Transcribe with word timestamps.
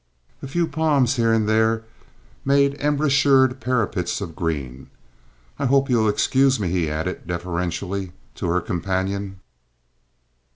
A 0.41 0.47
few 0.47 0.65
palms 0.65 1.17
here 1.17 1.31
and 1.31 1.47
there 1.47 1.83
made 2.43 2.73
embrasured 2.81 3.59
parapets 3.61 4.19
of 4.19 4.35
green. 4.35 4.89
"I 5.59 5.67
hope 5.67 5.91
you'll 5.91 6.09
excuse 6.09 6.59
me," 6.59 6.71
he 6.71 6.89
added, 6.89 7.27
deferentially, 7.27 8.11
to 8.33 8.47
her 8.47 8.61
companion. 8.61 9.41